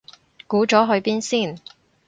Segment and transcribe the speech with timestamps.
[0.47, 1.59] 估咗去邊先